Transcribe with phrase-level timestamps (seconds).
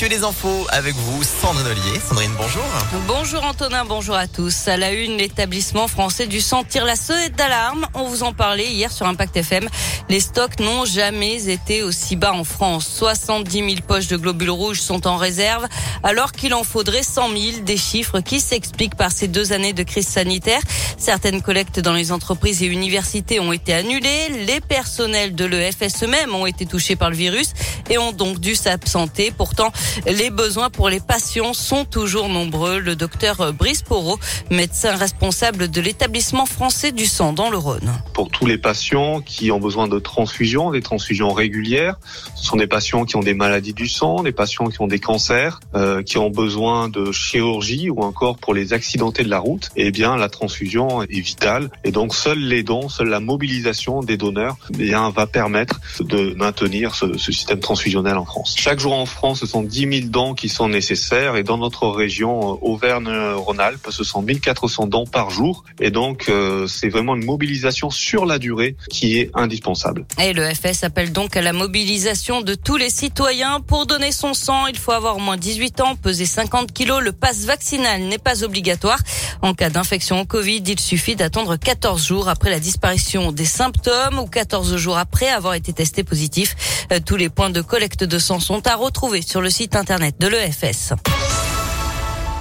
[0.00, 2.00] Les infos avec vous, Sandrine Ollier.
[2.00, 2.62] Sandrine, bonjour.
[3.08, 4.68] Bonjour Antonin, bonjour à tous.
[4.68, 7.84] À la une, l'établissement français du sang tire la sonnette d'alarme.
[7.94, 9.68] On vous en parlait hier sur Impact FM.
[10.08, 12.88] Les stocks n'ont jamais été aussi bas en France.
[12.96, 15.66] 70 000 poches de globules rouges sont en réserve,
[16.04, 17.40] alors qu'il en faudrait 100 000.
[17.62, 20.60] Des chiffres qui s'expliquent par ces deux années de crise sanitaire.
[20.96, 24.28] Certaines collectes dans les entreprises et universités ont été annulées.
[24.46, 27.52] Les personnels de l'EFS eux-mêmes ont été touchés par le virus
[27.90, 29.32] et ont donc dû s'absenter.
[29.36, 29.72] Pourtant,
[30.06, 32.78] les besoins pour les patients sont toujours nombreux.
[32.78, 34.18] Le docteur Brice Porot,
[34.50, 37.92] médecin responsable de l'établissement français du sang dans le Rhône.
[38.14, 41.96] Pour tous les patients qui ont besoin de transfusions, des transfusions régulières,
[42.34, 44.98] ce sont des patients qui ont des maladies du sang, des patients qui ont des
[44.98, 49.70] cancers, euh, qui ont besoin de chirurgie ou encore pour les accidentés de la route.
[49.76, 54.16] Eh bien, la transfusion est vitale et donc seuls les dons, seule la mobilisation des
[54.16, 58.54] donneurs, eh bien, va permettre de maintenir ce, ce système transfusionnel en France.
[58.56, 61.88] Chaque jour en France, ce sont 10 000 dents qui sont nécessaires et dans notre
[61.88, 67.24] région euh, Auvergne-Rhône-Alpes, ce sont 1400 dents par jour et donc euh, c'est vraiment une
[67.24, 70.06] mobilisation sur la durée qui est indispensable.
[70.18, 74.34] Et le FS appelle donc à la mobilisation de tous les citoyens pour donner son
[74.34, 74.66] sang.
[74.66, 77.02] Il faut avoir au moins 18 ans, peser 50 kilos.
[77.02, 78.98] Le passe vaccinal n'est pas obligatoire.
[79.42, 84.18] En cas d'infection au Covid, il suffit d'attendre 14 jours après la disparition des symptômes
[84.18, 86.56] ou 14 jours après avoir été testé positif.
[86.92, 90.14] Euh, tous les points de collecte de sang sont à retrouver sur le site internet
[90.18, 91.27] de l'EFS.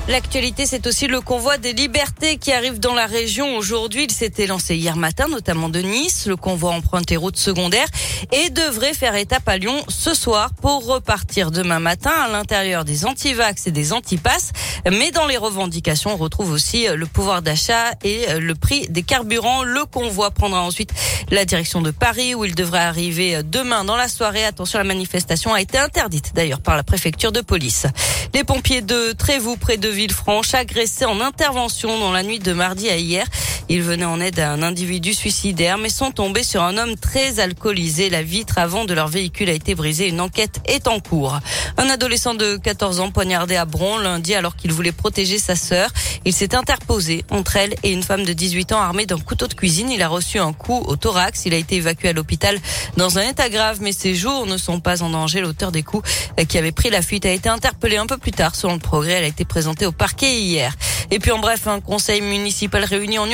[0.10, 4.06] L'actualité, c'est aussi le convoi des libertés qui arrive dans la région aujourd'hui.
[4.06, 6.28] Il s'était lancé hier matin, notamment de Nice.
[6.28, 7.90] Le convoi emprunte les routes secondaires
[8.32, 13.06] et devrait faire étape à Lyon ce soir pour repartir demain matin à l'intérieur des
[13.06, 14.54] antivax et des antipasses.
[14.90, 19.64] Mais dans les revendications, on retrouve aussi le pouvoir d'achat et le prix des carburants.
[19.64, 20.94] Le convoi prendra ensuite
[21.32, 24.46] la direction de Paris où il devrait arriver demain dans la soirée.
[24.46, 27.88] Attention, la manifestation a été interdite d'ailleurs par la préfecture de police.
[28.34, 32.88] Les pompiers de Trévoux près de Villefranche, agressé en intervention dans la nuit de mardi
[32.88, 33.26] à hier.
[33.70, 37.40] Ils venaient en aide à un individu suicidaire, mais sont tombés sur un homme très
[37.40, 38.10] alcoolisé.
[38.10, 40.08] La vitre avant de leur véhicule a été brisée.
[40.08, 41.38] Une enquête est en cours.
[41.78, 45.90] Un adolescent de 14 ans poignardé à Bron lundi alors qu'il voulait protéger sa sœur.
[46.24, 49.54] Il s'est interposé entre elle et une femme de 18 ans armée d'un couteau de
[49.54, 49.92] cuisine.
[49.92, 51.46] Il a reçu un coup au thorax.
[51.46, 52.58] Il a été évacué à l'hôpital
[52.96, 55.42] dans un état grave, mais ses jours ne sont pas en danger.
[55.42, 56.10] L'auteur des coups
[56.48, 59.14] qui avait pris la fuite a été interpellé un peu plus tard selon le progrès.
[59.14, 60.74] Elle a été présentée au parquet hier.
[61.12, 63.26] Et puis en bref, un conseil municipal réuni en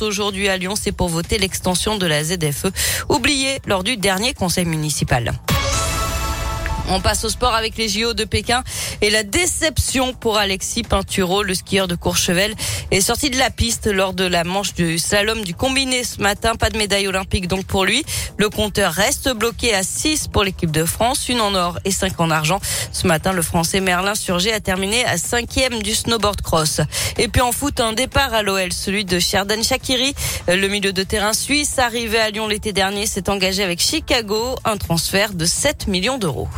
[0.00, 2.66] aujourd'hui à Lyon, c'est pour voter l'extension de la ZFE
[3.08, 5.32] oubliée lors du dernier conseil municipal.
[6.88, 8.62] On passe au sport avec les JO de Pékin
[9.00, 12.54] et la déception pour Alexis Pinturo, le skieur de Courchevel,
[12.92, 16.54] est sorti de la piste lors de la manche du slalom du combiné ce matin.
[16.54, 18.04] Pas de médaille olympique donc pour lui.
[18.36, 22.20] Le compteur reste bloqué à 6 pour l'équipe de France, une en or et 5
[22.20, 22.60] en argent.
[22.92, 26.80] Ce matin, le Français Merlin Surgé a terminé à 5e du snowboard cross.
[27.18, 30.14] Et puis en foot, un départ à l'OL, celui de Sherdan Shakiri.
[30.46, 34.76] Le milieu de terrain suisse, arrivé à Lyon l'été dernier, s'est engagé avec Chicago, un
[34.76, 36.48] transfert de 7 millions d'euros.